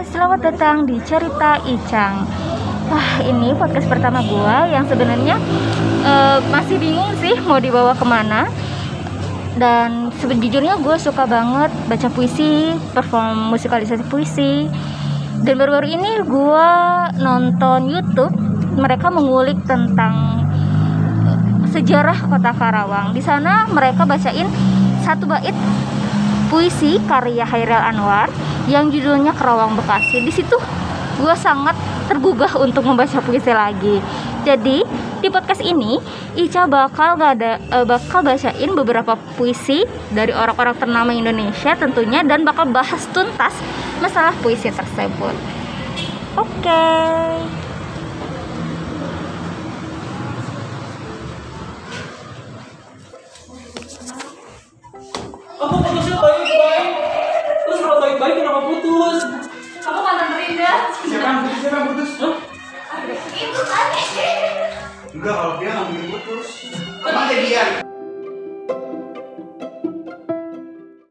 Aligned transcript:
selamat 0.00 0.40
datang 0.40 0.88
di 0.88 0.96
Cerita 1.04 1.60
Icang. 1.68 2.24
Wah, 2.88 3.20
ini 3.20 3.52
podcast 3.52 3.84
pertama 3.84 4.24
gua 4.24 4.64
yang 4.64 4.88
sebenarnya 4.88 5.36
uh, 6.02 6.40
masih 6.48 6.80
bingung 6.80 7.12
sih 7.20 7.36
mau 7.44 7.60
dibawa 7.60 7.92
ke 7.92 8.04
mana. 8.08 8.48
Dan 9.60 10.08
sejujurnya 10.16 10.80
gue 10.80 10.96
suka 10.96 11.28
banget 11.28 11.68
baca 11.84 12.08
puisi, 12.16 12.72
perform 12.96 13.52
musikalisasi 13.52 14.08
puisi. 14.08 14.64
Dan 15.44 15.60
baru-baru 15.60 16.00
ini 16.00 16.24
gue 16.24 16.68
nonton 17.20 17.92
YouTube, 17.92 18.32
mereka 18.80 19.12
mengulik 19.12 19.60
tentang 19.68 20.48
sejarah 21.68 22.16
kota 22.24 22.56
Karawang. 22.56 23.12
Di 23.12 23.20
sana 23.20 23.68
mereka 23.68 24.08
bacain 24.08 24.48
satu 25.04 25.28
bait 25.28 25.52
puisi 26.48 26.96
karya 27.04 27.44
Hairil 27.44 27.84
Anwar 27.84 28.32
yang 28.66 28.92
judulnya 28.92 29.32
Kerawang 29.32 29.78
Bekasi. 29.78 30.20
Di 30.24 30.32
situ 30.32 30.56
gue 31.20 31.34
sangat 31.36 31.76
tergugah 32.08 32.56
untuk 32.58 32.84
membaca 32.84 33.20
puisi 33.22 33.52
lagi. 33.52 34.00
Jadi 34.42 34.82
di 35.20 35.28
podcast 35.28 35.60
ini 35.60 36.00
Ica 36.32 36.64
bakal 36.64 37.20
gak 37.20 37.32
ada 37.36 37.60
uh, 37.76 37.84
bakal 37.84 38.24
bacain 38.24 38.72
beberapa 38.72 39.14
puisi 39.36 39.84
dari 40.10 40.32
orang-orang 40.32 40.76
ternama 40.80 41.12
Indonesia 41.12 41.76
tentunya 41.76 42.24
dan 42.24 42.40
bakal 42.42 42.72
bahas 42.72 43.04
tuntas 43.12 43.52
masalah 44.00 44.32
puisi 44.40 44.72
tersebut. 44.72 45.36
Oke. 46.40 46.64
Okay. 46.64 47.60
kamu 56.20 56.39
baik-baik 58.20 58.44
kenapa 58.44 58.60
putus? 58.68 59.20
Kamu 59.80 60.00
kan 60.04 60.36
dia. 60.36 60.92
Siapa 61.08 61.24
yang 61.24 61.38
putus 61.40 61.58
siapa 61.64 61.76
yang 61.80 61.86
putus? 61.88 62.10
Hah? 62.20 62.36
itu 63.32 63.60
tadi. 63.64 64.02
Enggak 65.16 65.34
kalau 65.40 65.54
dia 65.56 65.70
nggak 65.72 65.84
mungkin 65.88 66.06
putus 66.20 66.69